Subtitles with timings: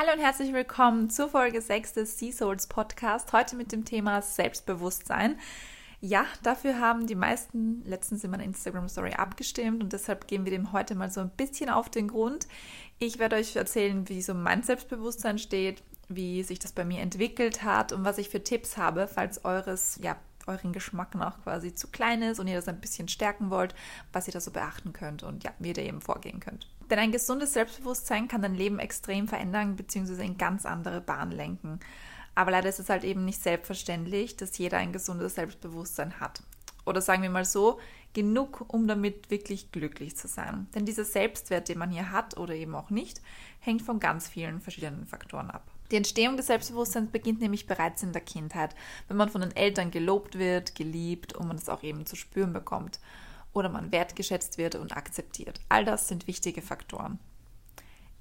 [0.00, 3.34] Hallo und herzlich willkommen zur Folge 6 des Sea Souls Podcast.
[3.34, 5.38] Heute mit dem Thema Selbstbewusstsein.
[6.00, 10.52] Ja, dafür haben die meisten letztens in meiner Instagram Story abgestimmt und deshalb gehen wir
[10.52, 12.48] dem heute mal so ein bisschen auf den Grund.
[12.98, 17.62] Ich werde euch erzählen, wie so mein Selbstbewusstsein steht, wie sich das bei mir entwickelt
[17.62, 21.88] hat und was ich für Tipps habe, falls eures, ja, euren Geschmack noch quasi zu
[21.88, 23.74] klein ist und ihr das ein bisschen stärken wollt,
[24.14, 26.66] was ihr da so beachten könnt und ja, wie ihr da eben vorgehen könnt.
[26.90, 30.24] Denn ein gesundes Selbstbewusstsein kann dein Leben extrem verändern bzw.
[30.24, 31.78] in ganz andere Bahnen lenken.
[32.34, 36.42] Aber leider ist es halt eben nicht selbstverständlich, dass jeder ein gesundes Selbstbewusstsein hat.
[36.84, 37.78] Oder sagen wir mal so,
[38.12, 40.66] genug, um damit wirklich glücklich zu sein.
[40.74, 43.20] Denn dieser Selbstwert, den man hier hat oder eben auch nicht,
[43.60, 45.62] hängt von ganz vielen verschiedenen Faktoren ab.
[45.92, 48.74] Die Entstehung des Selbstbewusstseins beginnt nämlich bereits in der Kindheit,
[49.06, 52.52] wenn man von den Eltern gelobt wird, geliebt und man es auch eben zu spüren
[52.52, 52.98] bekommt
[53.52, 55.60] oder man wertgeschätzt wird und akzeptiert.
[55.68, 57.18] All das sind wichtige Faktoren.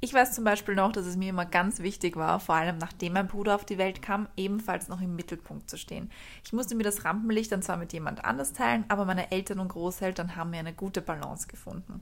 [0.02, 3.14] Ich weiß zum Beispiel noch, dass es mir immer ganz wichtig war, vor allem nachdem
[3.14, 6.10] mein Bruder auf die Welt kam, ebenfalls noch im Mittelpunkt zu stehen.
[6.46, 9.68] Ich musste mir das Rampenlicht dann zwar mit jemand anders teilen, aber meine Eltern und
[9.68, 12.02] Großeltern haben mir eine gute Balance gefunden.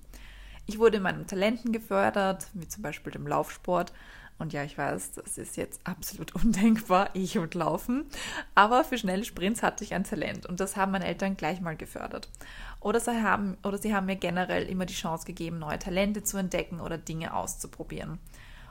[0.68, 3.94] Ich wurde in meinen Talenten gefördert, wie zum Beispiel dem Laufsport,
[4.40, 8.06] und ja, ich weiß, das ist jetzt absolut undenkbar, ich und Laufen.
[8.56, 11.76] Aber für schnelle Sprints hatte ich ein Talent und das haben meine Eltern gleich mal
[11.76, 12.30] gefördert.
[12.80, 16.38] Oder sie haben, oder sie haben mir generell immer die Chance gegeben, neue Talente zu
[16.38, 18.20] entdecken oder Dinge auszuprobieren.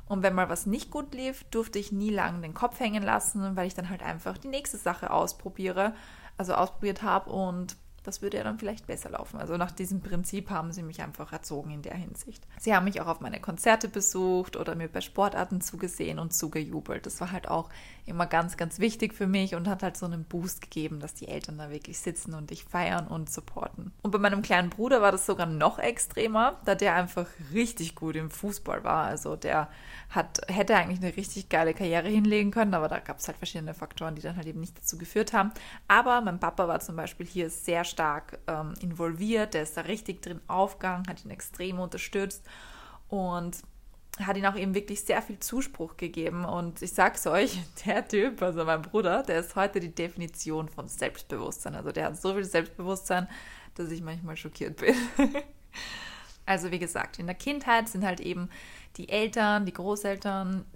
[0.08, 3.56] Und wenn mal was nicht gut lief, durfte ich nie lang den Kopf hängen lassen,
[3.56, 5.94] weil ich dann halt einfach die nächste Sache ausprobiere,
[6.36, 7.76] also ausprobiert habe und
[8.06, 9.38] das würde ja dann vielleicht besser laufen.
[9.38, 12.46] Also nach diesem Prinzip haben sie mich einfach erzogen in der Hinsicht.
[12.58, 17.06] Sie haben mich auch auf meine Konzerte besucht oder mir bei Sportarten zugesehen und zugejubelt.
[17.06, 17.68] Das war halt auch
[18.06, 21.28] immer ganz, ganz wichtig für mich und hat halt so einen Boost gegeben, dass die
[21.28, 23.92] Eltern da wirklich sitzen und dich feiern und supporten.
[24.02, 28.14] Und bei meinem kleinen Bruder war das sogar noch extremer, da der einfach richtig gut
[28.14, 29.06] im Fußball war.
[29.06, 29.68] Also der
[30.10, 33.74] hat, hätte eigentlich eine richtig geile Karriere hinlegen können, aber da gab es halt verschiedene
[33.74, 35.50] Faktoren, die dann halt eben nicht dazu geführt haben.
[35.88, 40.20] Aber mein Papa war zum Beispiel hier sehr stark ähm, involviert, der ist da richtig
[40.20, 42.44] drin aufgegangen, hat ihn extrem unterstützt
[43.08, 43.56] und
[44.20, 46.44] hat ihn auch eben wirklich sehr viel Zuspruch gegeben.
[46.44, 50.88] Und ich sag's euch, der Typ, also mein Bruder, der ist heute die Definition von
[50.88, 51.74] Selbstbewusstsein.
[51.74, 53.28] Also der hat so viel Selbstbewusstsein,
[53.74, 54.94] dass ich manchmal schockiert bin.
[56.46, 58.50] also wie gesagt, in der Kindheit sind halt eben
[58.96, 60.66] die Eltern, die Großeltern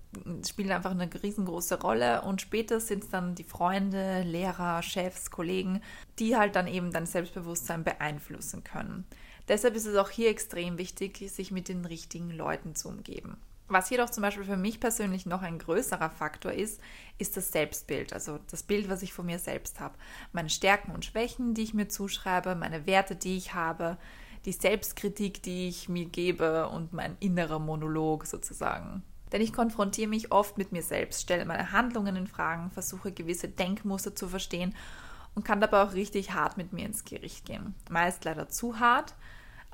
[0.47, 5.81] spielen einfach eine riesengroße Rolle und später sind es dann die Freunde, Lehrer, Chefs, Kollegen,
[6.19, 9.05] die halt dann eben dein Selbstbewusstsein beeinflussen können.
[9.49, 13.37] Deshalb ist es auch hier extrem wichtig, sich mit den richtigen Leuten zu umgeben.
[13.71, 16.81] Was jedoch zum Beispiel für mich persönlich noch ein größerer Faktor ist,
[17.19, 19.95] ist das Selbstbild, also das Bild, was ich von mir selbst habe.
[20.33, 23.97] Meine Stärken und Schwächen, die ich mir zuschreibe, meine Werte, die ich habe,
[24.45, 29.05] die Selbstkritik, die ich mir gebe und mein innerer Monolog sozusagen.
[29.33, 33.49] Denn ich konfrontiere mich oft mit mir selbst, stelle meine Handlungen in Fragen, versuche gewisse
[33.49, 34.75] Denkmuster zu verstehen
[35.35, 37.75] und kann dabei auch richtig hart mit mir ins Gericht gehen.
[37.89, 39.15] Meist leider zu hart,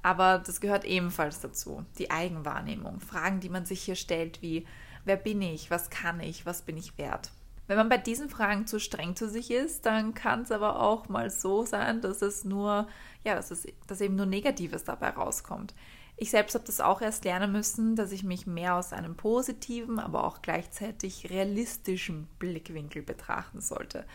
[0.02, 1.84] aber das gehört ebenfalls dazu.
[1.98, 3.00] Die Eigenwahrnehmung.
[3.00, 4.66] Fragen, die man sich hier stellt, wie
[5.04, 7.30] wer bin ich, was kann ich, was bin ich wert.
[7.66, 11.08] Wenn man bei diesen Fragen zu streng zu sich ist, dann kann es aber auch
[11.08, 12.86] mal so sein, dass es nur,
[13.24, 15.74] ja, dass, es, dass eben nur Negatives dabei rauskommt.
[16.19, 19.99] Ich selbst habe das auch erst lernen müssen, dass ich mich mehr aus einem positiven,
[19.99, 24.06] aber auch gleichzeitig realistischen Blickwinkel betrachten sollte.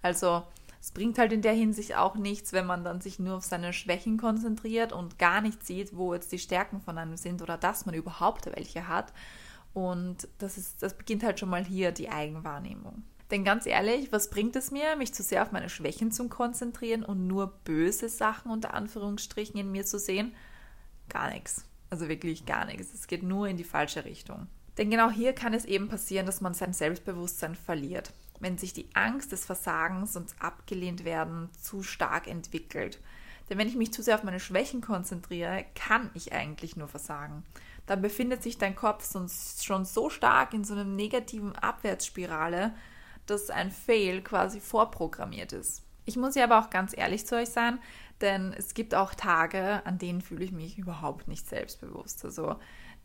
[0.00, 0.44] Also
[0.80, 3.72] es bringt halt in der Hinsicht auch nichts, wenn man dann sich nur auf seine
[3.72, 7.86] Schwächen konzentriert und gar nicht sieht, wo jetzt die Stärken von einem sind oder dass
[7.86, 9.12] man überhaupt welche hat.
[9.74, 13.02] Und das, ist, das beginnt halt schon mal hier die Eigenwahrnehmung.
[13.30, 17.04] Denn ganz ehrlich, was bringt es mir, mich zu sehr auf meine Schwächen zu konzentrieren
[17.04, 20.34] und nur böse Sachen unter Anführungsstrichen in mir zu sehen?
[21.08, 21.64] Gar nichts.
[21.90, 22.92] Also wirklich gar nichts.
[22.94, 24.46] Es geht nur in die falsche Richtung.
[24.76, 28.88] Denn genau hier kann es eben passieren, dass man sein Selbstbewusstsein verliert wenn sich die
[28.94, 33.00] Angst des Versagens und abgelehnt werden zu stark entwickelt.
[33.48, 37.44] Denn wenn ich mich zu sehr auf meine Schwächen konzentriere, kann ich eigentlich nur versagen.
[37.86, 42.74] Dann befindet sich dein Kopf sonst schon so stark in so einer negativen Abwärtsspirale,
[43.26, 45.82] dass ein Fail quasi vorprogrammiert ist.
[46.04, 47.78] Ich muss ja aber auch ganz ehrlich zu euch sein,
[48.20, 52.24] denn es gibt auch Tage, an denen fühle ich mich überhaupt nicht selbstbewusst.
[52.24, 52.56] Also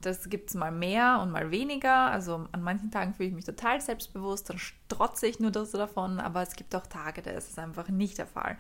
[0.02, 2.12] das gibt es mal mehr und mal weniger.
[2.12, 6.20] Also an manchen Tagen fühle ich mich total selbstbewusst, dann strotze ich nur das davon,
[6.20, 8.58] aber es gibt auch Tage, da ist es einfach nicht der Fall.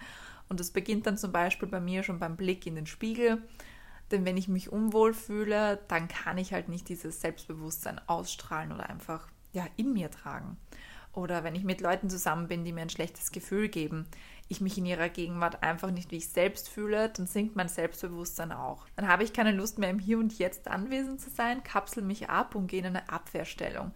[0.49, 3.41] Und das beginnt dann zum Beispiel bei mir schon beim Blick in den Spiegel.
[4.11, 8.89] Denn wenn ich mich unwohl fühle, dann kann ich halt nicht dieses Selbstbewusstsein ausstrahlen oder
[8.89, 10.57] einfach ja, in mir tragen.
[11.13, 14.07] Oder wenn ich mit Leuten zusammen bin, die mir ein schlechtes Gefühl geben,
[14.47, 18.51] ich mich in ihrer Gegenwart einfach nicht wie ich selbst fühle, dann sinkt mein Selbstbewusstsein
[18.51, 18.85] auch.
[18.95, 22.29] Dann habe ich keine Lust mehr im Hier und Jetzt anwesend zu sein, kapsel mich
[22.29, 23.91] ab und gehe in eine Abwehrstellung.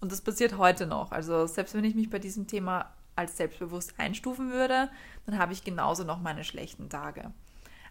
[0.00, 1.10] Und das passiert heute noch.
[1.10, 4.90] Also selbst wenn ich mich bei diesem Thema als selbstbewusst einstufen würde,
[5.26, 7.32] dann habe ich genauso noch meine schlechten Tage.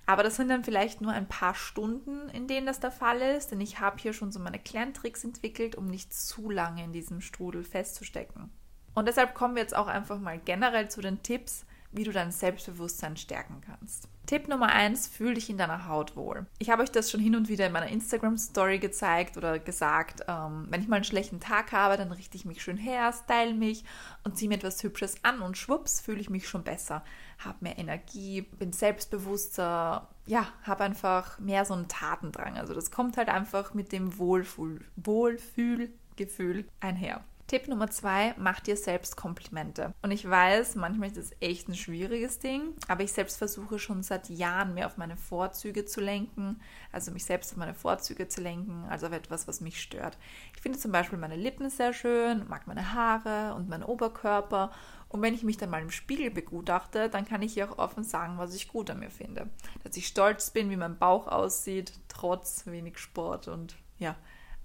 [0.06, 3.52] Aber das sind dann vielleicht nur ein paar Stunden, in denen das der Fall ist,
[3.52, 6.94] denn ich habe hier schon so meine kleinen Tricks entwickelt, um nicht zu lange in
[6.94, 8.50] diesem Strudel festzustecken.
[8.94, 11.66] Und deshalb kommen wir jetzt auch einfach mal generell zu den Tipps,
[11.98, 14.08] wie du dein Selbstbewusstsein stärken kannst.
[14.28, 16.46] Tipp Nummer eins: fühl dich in deiner Haut wohl.
[16.60, 20.22] Ich habe euch das schon hin und wieder in meiner Instagram-Story gezeigt oder gesagt.
[20.28, 23.54] Ähm, wenn ich mal einen schlechten Tag habe, dann richte ich mich schön her, style
[23.54, 23.84] mich
[24.24, 27.04] und ziehe mir etwas Hübsches an und schwupps fühle ich mich schon besser.
[27.40, 32.58] Habe mehr Energie, bin selbstbewusster, ja, habe einfach mehr so einen Tatendrang.
[32.58, 37.24] Also das kommt halt einfach mit dem Wohlfühl, Wohlfühlgefühl einher.
[37.48, 39.94] Tipp Nummer zwei, mach dir selbst Komplimente.
[40.02, 44.04] Und ich weiß, manchmal ist das echt ein schwieriges Ding, aber ich selbst versuche schon
[44.04, 46.60] seit Jahren mehr auf meine Vorzüge zu lenken,
[46.92, 50.18] also mich selbst auf meine Vorzüge zu lenken, also auf etwas, was mich stört.
[50.56, 54.72] Ich finde zum Beispiel meine Lippen sehr schön, mag meine Haare und meinen Oberkörper.
[55.08, 58.04] Und wenn ich mich dann mal im Spiegel begutachte, dann kann ich hier auch offen
[58.04, 59.50] sagen, was ich gut an mir finde.
[59.86, 64.18] Dass ich stolz bin, wie mein Bauch aussieht, trotz wenig Sport und ja,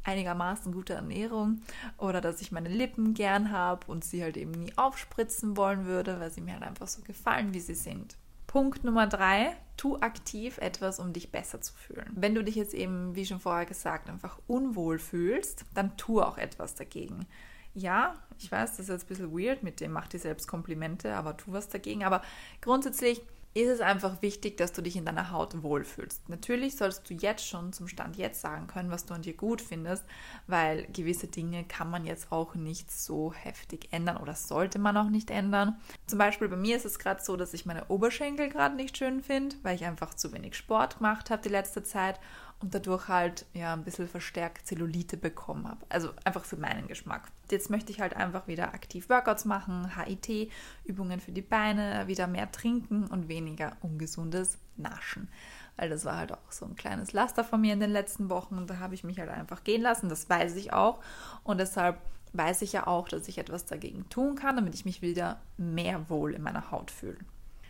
[0.04, 1.62] einigermaßen gute Ernährung
[1.98, 6.20] oder dass ich meine Lippen gern habe und sie halt eben nie aufspritzen wollen würde,
[6.20, 8.16] weil sie mir halt einfach so gefallen, wie sie sind.
[8.46, 12.10] Punkt Nummer drei, tu aktiv etwas, um dich besser zu fühlen.
[12.14, 16.36] Wenn du dich jetzt eben, wie schon vorher gesagt, einfach unwohl fühlst, dann tu auch
[16.36, 17.26] etwas dagegen.
[17.74, 21.14] Ja, ich weiß, das ist jetzt ein bisschen weird mit dem, mach dir selbst Komplimente,
[21.14, 22.04] aber tu was dagegen.
[22.04, 22.20] Aber
[22.60, 23.22] grundsätzlich
[23.54, 26.28] ist es einfach wichtig, dass du dich in deiner Haut wohlfühlst.
[26.28, 29.60] Natürlich sollst du jetzt schon zum Stand jetzt sagen können, was du an dir gut
[29.60, 30.04] findest,
[30.46, 35.10] weil gewisse Dinge kann man jetzt auch nicht so heftig ändern oder sollte man auch
[35.10, 35.76] nicht ändern.
[36.06, 39.22] Zum Beispiel bei mir ist es gerade so, dass ich meine Oberschenkel gerade nicht schön
[39.22, 42.18] finde, weil ich einfach zu wenig Sport gemacht habe die letzte Zeit
[42.62, 45.84] und dadurch halt ja ein bisschen verstärkt Zellulite bekommen habe.
[45.88, 47.28] Also einfach für meinen Geschmack.
[47.50, 50.50] Jetzt möchte ich halt einfach wieder aktiv Workouts machen, HIT,
[50.84, 55.28] Übungen für die Beine, wieder mehr trinken und weniger ungesundes Naschen.
[55.76, 58.56] Weil das war halt auch so ein kleines Laster von mir in den letzten Wochen
[58.56, 60.08] und da habe ich mich halt einfach gehen lassen.
[60.08, 61.02] Das weiß ich auch
[61.44, 61.98] und deshalb
[62.34, 66.08] weiß ich ja auch, dass ich etwas dagegen tun kann, damit ich mich wieder mehr
[66.08, 67.18] wohl in meiner Haut fühle.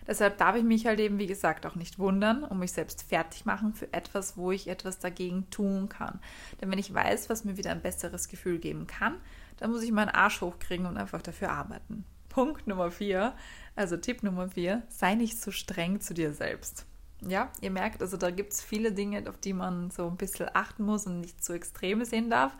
[0.07, 3.45] Deshalb darf ich mich halt eben, wie gesagt, auch nicht wundern und mich selbst fertig
[3.45, 6.21] machen für etwas, wo ich etwas dagegen tun kann.
[6.61, 9.17] Denn wenn ich weiß, was mir wieder ein besseres Gefühl geben kann,
[9.59, 12.05] dann muss ich meinen Arsch hochkriegen und einfach dafür arbeiten.
[12.29, 13.35] Punkt Nummer vier,
[13.77, 16.87] also Tipp Nummer vier, sei nicht so streng zu dir selbst.
[17.21, 20.49] Ja, ihr merkt, also da gibt es viele Dinge, auf die man so ein bisschen
[20.55, 22.53] achten muss und nicht zu extrem sehen darf.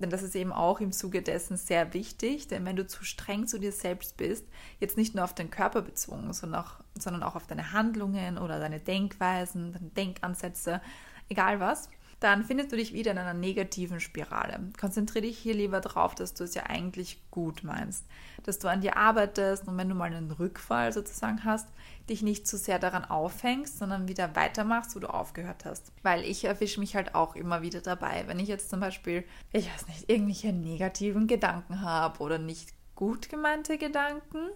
[0.00, 3.46] Denn das ist eben auch im Zuge dessen sehr wichtig, denn wenn du zu streng
[3.46, 4.46] zu dir selbst bist,
[4.80, 8.60] jetzt nicht nur auf den Körper bezogen, sondern auch, sondern auch auf deine Handlungen oder
[8.60, 10.80] deine Denkweisen, deine Denkansätze,
[11.28, 11.90] egal was,
[12.20, 14.58] dann findest du dich wieder in einer negativen Spirale.
[14.78, 18.04] Konzentriere dich hier lieber darauf, dass du es ja eigentlich gut meinst,
[18.42, 21.68] dass du an dir arbeitest und wenn du mal einen Rückfall sozusagen hast,
[22.10, 25.92] dich nicht zu sehr daran aufhängst, sondern wieder weitermachst, wo du aufgehört hast.
[26.02, 29.72] Weil ich erwische mich halt auch immer wieder dabei, wenn ich jetzt zum Beispiel, ich
[29.72, 34.48] weiß nicht, irgendwelche negativen Gedanken habe oder nicht gut gemeinte Gedanken,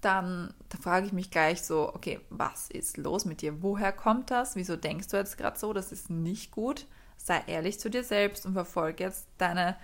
[0.00, 3.62] dann, dann frage ich mich gleich so, okay, was ist los mit dir?
[3.62, 4.56] Woher kommt das?
[4.56, 5.72] Wieso denkst du jetzt gerade so?
[5.72, 6.86] Das ist nicht gut
[7.24, 9.76] sei ehrlich zu dir selbst und verfolge jetzt deine,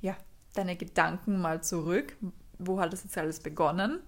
[0.00, 0.16] ja,
[0.54, 2.16] deine Gedanken mal zurück.
[2.58, 4.00] Wo hat das jetzt alles begonnen?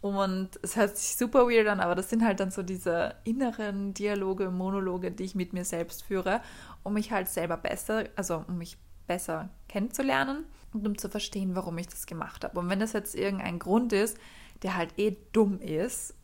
[0.00, 3.94] Und es hört sich super weird an, aber das sind halt dann so diese inneren
[3.94, 6.42] Dialoge, Monologe, die ich mit mir selbst führe,
[6.82, 11.78] um mich halt selber besser, also um mich besser kennenzulernen und um zu verstehen, warum
[11.78, 12.58] ich das gemacht habe.
[12.58, 14.18] Und wenn das jetzt irgendein Grund ist,
[14.62, 16.14] der halt eh dumm ist,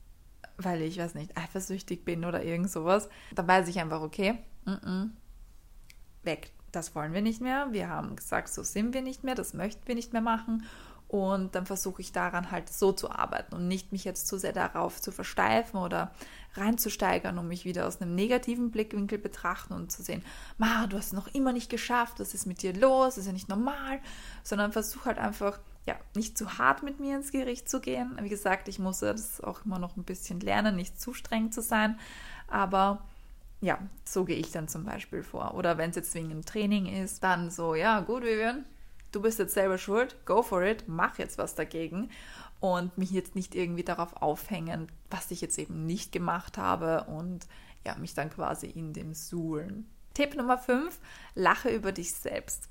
[0.59, 4.71] weil ich, weiß nicht, eifersüchtig bin oder irgend sowas, dann weiß ich einfach, okay, mm
[4.71, 5.11] -mm,
[6.23, 6.53] weg.
[6.73, 7.69] Das wollen wir nicht mehr.
[7.73, 10.65] Wir haben gesagt, so sind wir nicht mehr, das möchten wir nicht mehr machen.
[11.11, 14.53] Und dann versuche ich daran halt so zu arbeiten und nicht mich jetzt zu sehr
[14.53, 16.13] darauf zu versteifen oder
[16.55, 20.25] reinzusteigern, um mich wieder aus einem negativen Blickwinkel betrachten und zu sehen,
[20.57, 23.27] Ma, du hast es noch immer nicht geschafft, was ist mit dir los, das ist
[23.27, 23.99] ja nicht normal,
[24.45, 28.17] sondern versuche halt einfach, ja, nicht zu hart mit mir ins Gericht zu gehen.
[28.23, 31.61] Wie gesagt, ich muss das auch immer noch ein bisschen lernen, nicht zu streng zu
[31.61, 31.99] sein,
[32.47, 33.03] aber
[33.61, 35.55] ja, so gehe ich dann zum Beispiel vor.
[35.55, 38.65] Oder wenn es jetzt wegen einem Training ist, dann so, ja, gut, Vivian,
[39.13, 42.11] du bist jetzt selber schuld, go for it, mach jetzt was dagegen
[42.61, 47.47] und mich jetzt nicht irgendwie darauf aufhängen, was ich jetzt eben nicht gemacht habe und
[47.85, 49.89] ja, mich dann quasi in dem suhlen.
[50.15, 50.99] Tipp Nummer 5,
[51.35, 52.69] lache über dich selbst.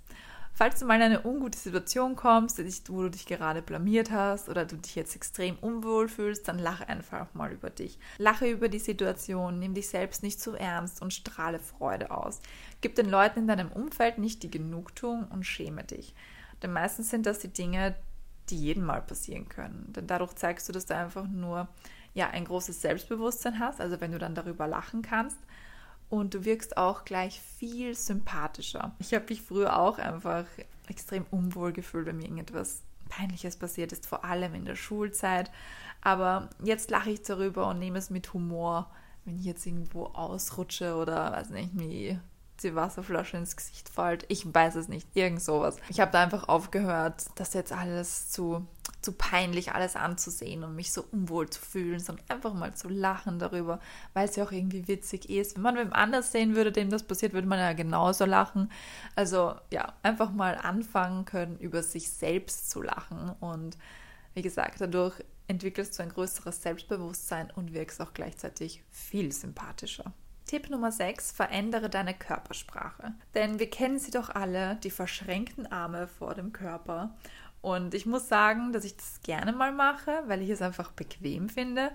[0.60, 4.66] Falls du mal in eine ungute Situation kommst, wo du dich gerade blamiert hast oder
[4.66, 7.98] du dich jetzt extrem unwohl fühlst, dann lache einfach mal über dich.
[8.18, 12.42] Lache über die Situation, nimm dich selbst nicht zu ernst und strahle Freude aus.
[12.82, 16.14] Gib den Leuten in deinem Umfeld nicht die Genugtuung und schäme dich.
[16.62, 17.96] Denn meistens sind das die Dinge,
[18.50, 19.94] die jedem mal passieren können.
[19.96, 21.70] Denn dadurch zeigst du, dass du einfach nur
[22.14, 25.38] ja ein großes Selbstbewusstsein hast, also wenn du dann darüber lachen kannst
[26.10, 28.96] und du wirkst auch gleich viel sympathischer.
[29.00, 30.46] Ich habe mich früher auch einfach
[30.88, 35.52] extrem unwohl gefühlt, wenn mir irgendetwas Peinliches passiert ist, vor allem in der Schulzeit.
[36.02, 38.90] Aber jetzt lache ich darüber und nehme es mit Humor,
[39.26, 42.20] wenn ich jetzt irgendwo ausrutsche oder weiß nicht, wie
[42.64, 44.26] die Wasserflasche ins Gesicht fällt.
[44.28, 45.78] Ich weiß es nicht, irgend sowas.
[45.90, 48.66] Ich habe da einfach aufgehört, das jetzt alles zu,
[49.02, 53.40] zu peinlich alles anzusehen und mich so unwohl zu fühlen, sondern einfach mal zu lachen
[53.40, 53.80] darüber,
[54.14, 55.56] weil es ja auch irgendwie witzig ist.
[55.56, 58.72] Wenn man wem anders sehen würde, dem das passiert, würde man ja genauso lachen.
[59.16, 63.78] Also ja, einfach mal anfangen können, über sich selbst zu lachen und
[64.34, 70.14] wie gesagt, dadurch entwickelst du ein größeres Selbstbewusstsein und wirkst auch gleichzeitig viel sympathischer.
[70.46, 73.14] Tipp Nummer 6, verändere deine Körpersprache.
[73.36, 77.16] Denn wir kennen sie doch alle, die verschränkten Arme vor dem Körper.
[77.62, 81.50] Und ich muss sagen, dass ich das gerne mal mache, weil ich es einfach bequem
[81.50, 81.92] finde,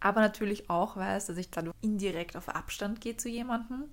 [0.00, 3.84] aber natürlich auch weiß, dass ich dadurch indirekt auf Abstand gehe zu jemandem.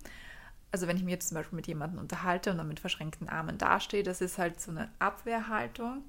[0.72, 3.58] Also wenn ich mir jetzt zum Beispiel mit jemandem unterhalte und dann mit verschränkten Armen
[3.58, 6.04] dastehe, das ist halt so eine Abwehrhaltung.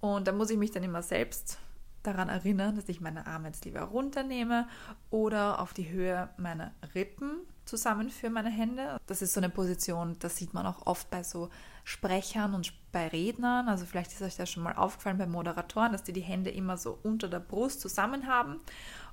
[0.00, 1.58] Und da muss ich mich dann immer selbst
[2.02, 4.68] daran erinnern, dass ich meine Arme jetzt lieber runternehme
[5.10, 8.98] oder auf die Höhe meiner Rippen zusammenführe, meine Hände.
[9.06, 11.50] Das ist so eine Position, das sieht man auch oft bei so
[11.84, 13.68] Sprechern und bei Rednern.
[13.68, 16.78] Also vielleicht ist euch das schon mal aufgefallen bei Moderatoren, dass die die Hände immer
[16.78, 18.58] so unter der Brust zusammen haben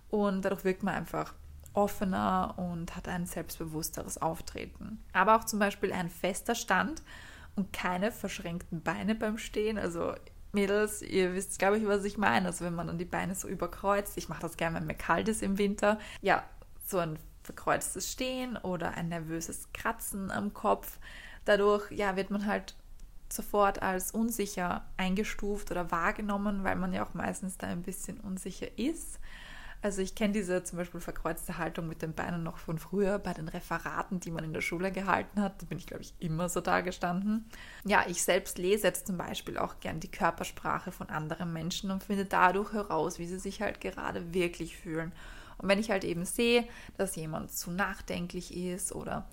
[0.09, 1.33] und dadurch wirkt man einfach
[1.73, 5.03] offener und hat ein selbstbewussteres Auftreten.
[5.11, 7.03] Aber auch zum Beispiel ein fester Stand
[7.57, 9.77] und keine verschränkten Beine beim Stehen.
[9.77, 10.13] Also
[10.53, 12.47] Mädels, ihr wisst, glaube ich, was ich meine.
[12.47, 14.17] Also wenn man dann die Beine so überkreuzt.
[14.17, 15.99] Ich mache das gerne, wenn mir kalt ist im Winter.
[16.21, 16.45] Ja,
[16.85, 20.99] so ein verkreuztes Stehen oder ein nervöses Kratzen am Kopf.
[21.43, 22.75] Dadurch, ja, wird man halt
[23.33, 28.67] sofort als unsicher eingestuft oder wahrgenommen, weil man ja auch meistens da ein bisschen unsicher
[28.77, 29.19] ist.
[29.83, 33.33] Also ich kenne diese zum Beispiel verkreuzte Haltung mit den Beinen noch von früher bei
[33.33, 35.61] den Referaten, die man in der Schule gehalten hat.
[35.61, 37.43] Da bin ich, glaube ich, immer so da gestanden.
[37.83, 42.01] Ja, ich selbst lese jetzt zum Beispiel auch gern die Körpersprache von anderen Menschen und
[42.01, 45.11] finde dadurch heraus, wie sie sich halt gerade wirklich fühlen.
[45.57, 49.27] Und wenn ich halt eben sehe, dass jemand zu nachdenklich ist oder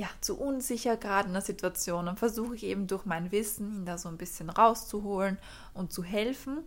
[0.00, 3.84] ja, zu unsicher gerade in der Situation, dann versuche ich eben durch mein Wissen, ihn
[3.84, 5.36] da so ein bisschen rauszuholen
[5.74, 6.64] und zu helfen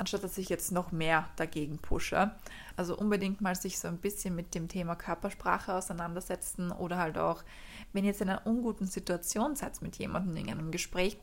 [0.00, 2.30] anstatt dass ich jetzt noch mehr dagegen pushe.
[2.76, 7.44] Also unbedingt mal sich so ein bisschen mit dem Thema Körpersprache auseinandersetzen oder halt auch,
[7.92, 11.18] wenn ihr jetzt in einer unguten Situation seid mit jemandem in einem Gespräch,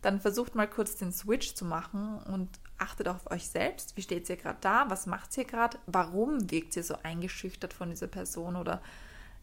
[0.00, 2.48] dann versucht mal kurz den Switch zu machen und
[2.78, 3.96] achtet auf euch selbst.
[3.96, 4.88] Wie steht ihr gerade da?
[4.88, 5.78] Was macht ihr gerade?
[5.86, 8.56] Warum wirkt ihr so eingeschüchtert von dieser Person?
[8.56, 8.80] Oder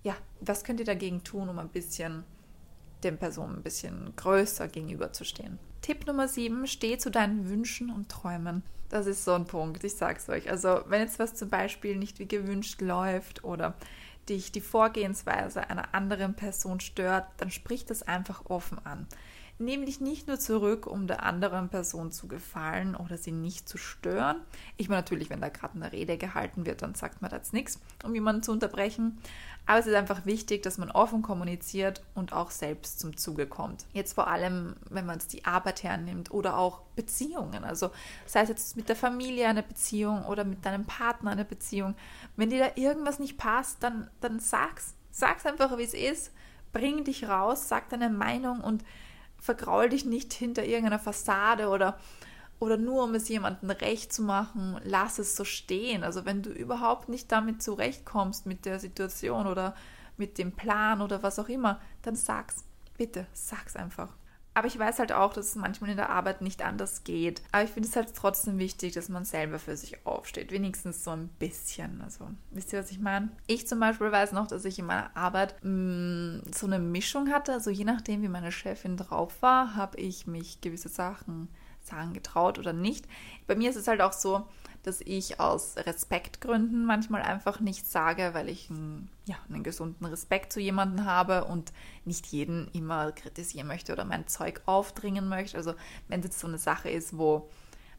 [0.04, 2.24] ja, was könnt ihr dagegen tun, um ein bisschen
[3.04, 5.60] den Personen ein bisschen größer gegenüberzustehen?
[5.82, 8.64] Tipp Nummer 7, steh zu deinen Wünschen und Träumen.
[8.90, 10.50] Das ist so ein Punkt, ich sag's euch.
[10.50, 13.76] Also, wenn jetzt was zum Beispiel nicht wie gewünscht läuft oder
[14.30, 19.08] dich die Vorgehensweise einer anderen Person stört, dann sprich das einfach offen an.
[19.60, 23.80] Nimm dich nicht nur zurück, um der anderen Person zu gefallen oder sie nicht zu
[23.80, 24.38] stören.
[24.78, 27.80] Ich meine natürlich, wenn da gerade eine Rede gehalten wird, dann sagt man jetzt nichts,
[28.04, 29.18] um jemanden zu unterbrechen.
[29.66, 33.86] Aber es ist einfach wichtig, dass man offen kommuniziert und auch selbst zum Zuge kommt.
[33.94, 37.64] Jetzt vor allem, wenn man es die Arbeit hernimmt oder auch Beziehungen.
[37.64, 37.90] Also
[38.28, 41.96] sei es jetzt mit der Familie eine Beziehung oder mit deinem Partner eine Beziehung.
[42.36, 44.94] Wenn dir da irgendwas nicht passt, dann, dann sag's.
[45.10, 46.32] Sag's einfach, wie es ist.
[46.72, 48.86] Bring dich raus, sag deine Meinung und
[49.40, 51.98] vergraul dich nicht hinter irgendeiner Fassade oder
[52.60, 56.04] oder nur um es jemandem recht zu machen, lass es so stehen.
[56.04, 59.76] Also wenn du überhaupt nicht damit zurechtkommst mit der Situation oder
[60.18, 62.64] mit dem Plan oder was auch immer, dann sag's.
[62.98, 64.10] Bitte, sag's einfach.
[64.58, 67.44] Aber ich weiß halt auch, dass es manchmal in der Arbeit nicht anders geht.
[67.52, 70.52] Aber ich finde es halt trotzdem wichtig, dass man selber für sich aufsteht.
[70.52, 72.02] Wenigstens so ein bisschen.
[72.02, 73.30] Also, wisst ihr, was ich meine?
[73.46, 77.30] Ich zum Beispiel weiß noch, dass ich in meiner Arbeit mh, mm, so eine Mischung
[77.32, 77.54] hatte.
[77.54, 81.50] Also, je nachdem, wie meine Chefin drauf war, habe ich mich gewisse Sachen
[81.82, 83.06] sagen getraut oder nicht.
[83.46, 84.48] Bei mir ist es halt auch so,
[84.84, 90.54] dass ich aus Respektgründen manchmal einfach nichts sage, weil ich einen, ja, einen gesunden Respekt
[90.54, 91.74] zu jemandem habe und
[92.06, 95.58] nicht jeden immer kritisieren möchte oder mein Zeug aufdringen möchte.
[95.58, 95.74] Also
[96.08, 97.50] wenn es jetzt so eine Sache ist, wo,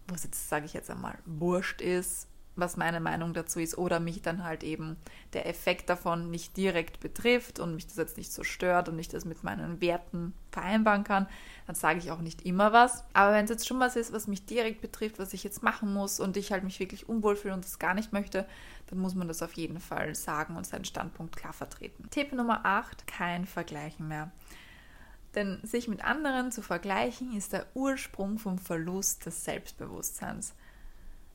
[0.06, 4.00] wo es jetzt, sage ich jetzt einmal, wurscht ist, was meine Meinung dazu ist oder
[4.00, 4.96] mich dann halt eben
[5.32, 9.08] der Effekt davon nicht direkt betrifft und mich das jetzt nicht so stört und ich
[9.08, 11.26] das mit meinen Werten vereinbaren kann,
[11.66, 13.04] dann sage ich auch nicht immer was.
[13.12, 15.92] Aber wenn es jetzt schon was ist, was mich direkt betrifft, was ich jetzt machen
[15.92, 18.46] muss und ich halt mich wirklich unwohl fühle und das gar nicht möchte,
[18.88, 22.08] dann muss man das auf jeden Fall sagen und seinen Standpunkt klar vertreten.
[22.10, 24.30] Tipp Nummer 8, kein Vergleichen mehr.
[25.34, 30.54] Denn sich mit anderen zu vergleichen, ist der Ursprung vom Verlust des Selbstbewusstseins.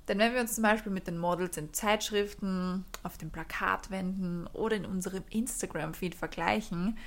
[0.07, 4.75] Denn wenn wir uns zum Beispiel mit den Models in Zeitschriften, auf den Plakatwänden oder
[4.75, 6.97] in unserem Instagram-Feed vergleichen,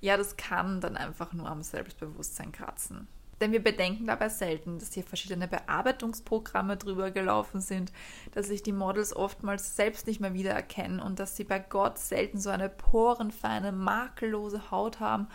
[0.00, 3.08] ja, das kann dann einfach nur am Selbstbewusstsein kratzen.
[3.40, 7.92] Denn wir bedenken dabei selten, dass hier verschiedene Bearbeitungsprogramme drüber gelaufen sind,
[8.32, 12.40] dass sich die Models oftmals selbst nicht mehr wiedererkennen und dass sie bei Gott selten
[12.40, 15.28] so eine porenfeine, makellose Haut haben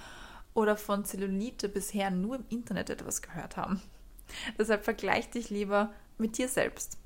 [0.54, 3.82] oder von Zellulite bisher nur im Internet etwas gehört haben.
[4.58, 6.98] Deshalb vergleich dich lieber mit dir selbst.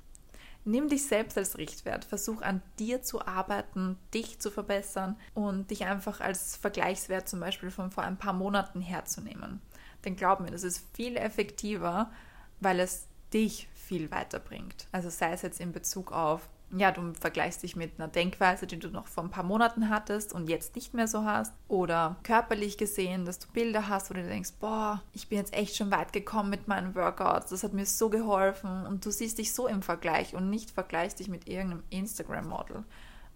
[0.68, 5.86] Nimm dich selbst als Richtwert, versuch an dir zu arbeiten, dich zu verbessern und dich
[5.86, 9.62] einfach als Vergleichswert zum Beispiel von vor ein paar Monaten herzunehmen.
[10.04, 12.12] Denn glaub mir, das ist viel effektiver,
[12.60, 14.88] weil es dich viel weiterbringt.
[14.92, 18.78] Also sei es jetzt in Bezug auf ja, du vergleichst dich mit einer Denkweise, die
[18.78, 21.54] du noch vor ein paar Monaten hattest und jetzt nicht mehr so hast.
[21.68, 25.78] Oder körperlich gesehen, dass du Bilder hast, wo du denkst, boah, ich bin jetzt echt
[25.78, 28.86] schon weit gekommen mit meinen Workouts, das hat mir so geholfen.
[28.86, 32.84] Und du siehst dich so im Vergleich und nicht vergleichst dich mit irgendeinem Instagram-Model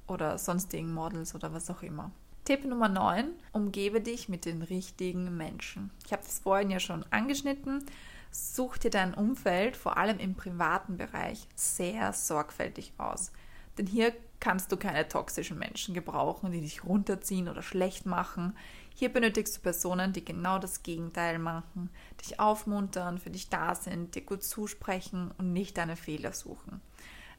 [0.07, 2.11] oder sonstigen Models oder was auch immer.
[2.43, 5.91] Tipp Nummer 9, umgebe dich mit den richtigen Menschen.
[6.05, 7.85] Ich habe das vorhin ja schon angeschnitten.
[8.31, 13.31] Such dir dein Umfeld, vor allem im privaten Bereich, sehr sorgfältig aus.
[13.77, 18.57] Denn hier kannst du keine toxischen Menschen gebrauchen, die dich runterziehen oder schlecht machen.
[18.93, 21.89] Hier benötigst du Personen, die genau das Gegenteil machen,
[22.21, 26.80] dich aufmuntern, für dich da sind, dir gut zusprechen und nicht deine Fehler suchen.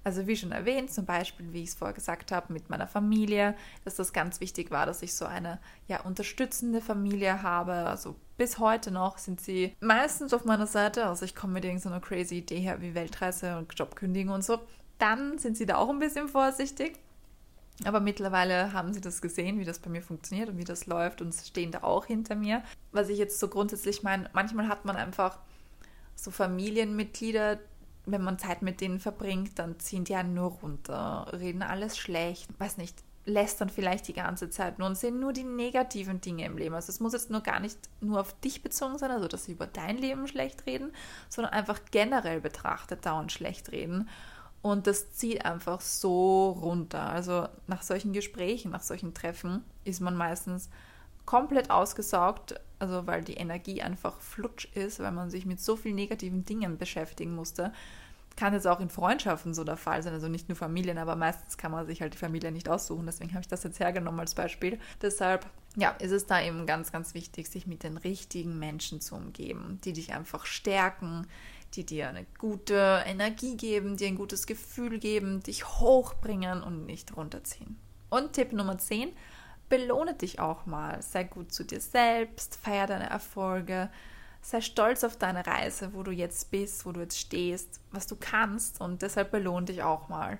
[0.04, 3.54] Also wie schon erwähnt, zum Beispiel, wie ich es vorher gesagt habe, mit meiner Familie,
[3.84, 7.72] dass das ganz wichtig war, dass ich so eine ja, unterstützende Familie habe.
[7.72, 11.06] Also bis heute noch sind sie meistens auf meiner Seite.
[11.06, 14.58] Also ich komme mit irgendeiner crazy Idee her wie Weltreise und Jobkündigung und so.
[14.98, 16.98] Dann sind sie da auch ein bisschen vorsichtig.
[17.84, 21.20] Aber mittlerweile haben sie das gesehen, wie das bei mir funktioniert und wie das läuft
[21.20, 22.62] und stehen da auch hinter mir.
[22.92, 25.38] Was ich jetzt so grundsätzlich meine, manchmal hat man einfach
[26.14, 27.58] so Familienmitglieder,
[28.06, 32.48] wenn man Zeit mit denen verbringt, dann ziehen die einen nur runter, reden alles schlecht,
[32.58, 36.58] weiß nicht, lästern vielleicht die ganze Zeit nur und sehen nur die negativen Dinge im
[36.58, 36.74] Leben.
[36.74, 39.52] Also es muss jetzt nur gar nicht nur auf dich bezogen sein, also dass sie
[39.52, 40.92] über dein Leben schlecht reden,
[41.28, 44.08] sondern einfach generell betrachtet dauernd schlecht reden.
[44.60, 47.02] Und das zieht einfach so runter.
[47.02, 50.68] Also nach solchen Gesprächen, nach solchen Treffen ist man meistens
[51.24, 55.94] komplett ausgesaugt, also weil die Energie einfach flutsch ist, weil man sich mit so vielen
[55.94, 57.72] negativen Dingen beschäftigen musste.
[58.34, 61.58] Kann jetzt auch in Freundschaften so der Fall sein, also nicht nur Familien, aber meistens
[61.58, 63.04] kann man sich halt die Familie nicht aussuchen.
[63.06, 64.78] Deswegen habe ich das jetzt hergenommen als Beispiel.
[65.02, 69.16] Deshalb, ja, ist es da eben ganz, ganz wichtig, sich mit den richtigen Menschen zu
[69.16, 71.26] umgeben, die dich einfach stärken,
[71.74, 77.16] die dir eine gute Energie geben, dir ein gutes Gefühl geben, dich hochbringen und nicht
[77.16, 77.78] runterziehen.
[78.08, 79.10] Und Tipp Nummer 10,
[79.72, 81.00] belohne dich auch mal.
[81.00, 83.88] Sei gut zu dir selbst, feier deine Erfolge,
[84.42, 88.16] sei stolz auf deine Reise, wo du jetzt bist, wo du jetzt stehst, was du
[88.20, 90.38] kannst und deshalb belohne dich auch mal,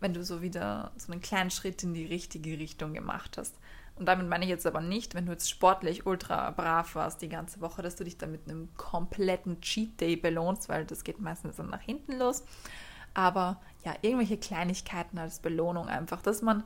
[0.00, 3.54] wenn du so wieder so einen kleinen Schritt in die richtige Richtung gemacht hast.
[3.94, 7.28] Und damit meine ich jetzt aber nicht, wenn du jetzt sportlich ultra brav warst die
[7.28, 11.20] ganze Woche, dass du dich dann mit einem kompletten Cheat Day belohnst, weil das geht
[11.20, 12.42] meistens dann nach hinten los.
[13.14, 16.64] Aber ja, irgendwelche Kleinigkeiten als Belohnung einfach, dass man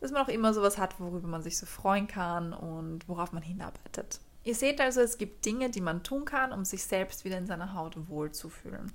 [0.00, 3.42] dass man auch immer sowas hat, worüber man sich so freuen kann und worauf man
[3.42, 4.20] hinarbeitet.
[4.42, 7.46] Ihr seht also, es gibt Dinge, die man tun kann, um sich selbst wieder in
[7.46, 8.90] seiner Haut wohlzufühlen.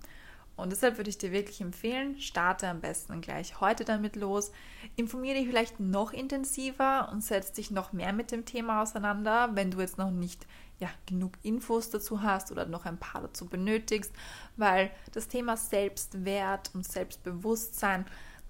[0.56, 4.52] Und deshalb würde ich dir wirklich empfehlen, starte am besten gleich heute damit los.
[4.96, 9.70] Informiere dich vielleicht noch intensiver und setz dich noch mehr mit dem Thema auseinander, wenn
[9.70, 10.48] du jetzt noch nicht
[10.80, 14.14] ja, genug Infos dazu hast oder noch ein paar dazu benötigst,
[14.56, 18.06] weil das Thema Selbstwert und Selbstbewusstsein,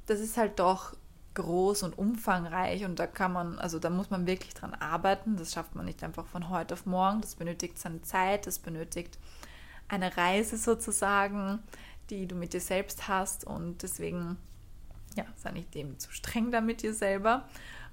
[0.06, 0.96] das ist halt doch
[1.36, 5.38] groß und umfangreich und da kann man, also da muss man wirklich dran arbeiten.
[5.38, 7.22] Das schafft man nicht einfach von heute auf morgen.
[7.22, 9.20] Das benötigt seine Zeit, das benötigt
[9.88, 11.60] eine Reise sozusagen,
[12.10, 14.38] die du mit dir selbst hast und deswegen,
[15.16, 17.48] ja, sei nicht dem zu streng da mit dir selber.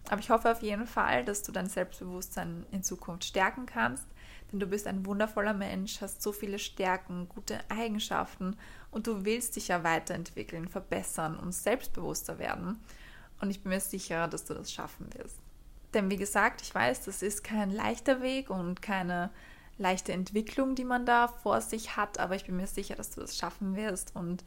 [0.09, 4.07] Aber ich hoffe auf jeden Fall, dass du dein Selbstbewusstsein in Zukunft stärken kannst,
[4.51, 8.57] denn du bist ein wundervoller Mensch, hast so viele Stärken, gute Eigenschaften
[8.91, 12.81] und du willst dich ja weiterentwickeln, verbessern und selbstbewusster werden.
[13.43, 15.37] Und ich bin mir sicher, dass du das schaffen wirst.
[15.95, 19.31] Denn wie gesagt, ich weiß, das ist kein leichter Weg und keine
[19.79, 23.21] leichte Entwicklung, die man da vor sich hat, aber ich bin mir sicher, dass du
[23.21, 24.15] das schaffen wirst.
[24.15, 24.45] Und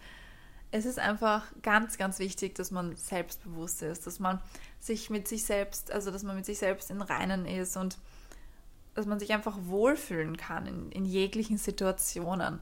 [0.72, 4.42] es ist einfach ganz, ganz wichtig, dass man selbstbewusst ist, dass man
[4.80, 7.98] sich mit sich selbst, also dass man mit sich selbst in Reinen ist und
[8.94, 12.62] dass man sich einfach wohlfühlen kann in, in jeglichen Situationen.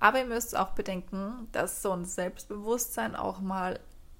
[0.00, 3.78] Aber ihr müsst auch bedenken, dass so ein Selbstbewusstsein auch mal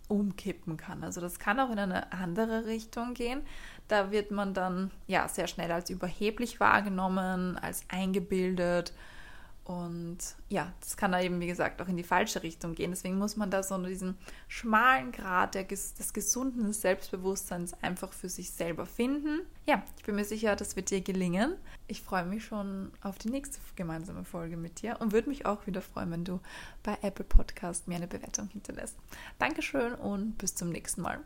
[0.08, 1.04] umkippen kann.
[1.04, 3.42] Also das kann auch in eine andere Richtung gehen.
[3.86, 8.92] Da wird man dann ja sehr schnell als überheblich wahrgenommen, als eingebildet
[9.68, 10.16] und
[10.48, 12.90] ja, das kann da eben, wie gesagt, auch in die falsche Richtung gehen.
[12.90, 14.16] Deswegen muss man da so diesen
[14.48, 19.42] schmalen Grad des gesunden Selbstbewusstseins einfach für sich selber finden.
[19.66, 21.54] Ja, ich bin mir sicher, das wird dir gelingen.
[21.86, 25.66] Ich freue mich schon auf die nächste gemeinsame Folge mit dir und würde mich auch
[25.66, 26.40] wieder freuen, wenn du
[26.82, 28.96] bei Apple Podcast mir eine Bewertung hinterlässt.
[29.38, 31.20] Dankeschön und bis zum nächsten Mal.